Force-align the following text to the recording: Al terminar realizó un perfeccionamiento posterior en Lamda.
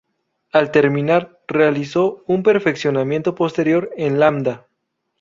Al 0.51 0.71
terminar 0.71 1.41
realizó 1.47 2.23
un 2.25 2.41
perfeccionamiento 2.41 3.35
posterior 3.35 3.91
en 3.97 4.19
Lamda. 4.19 4.65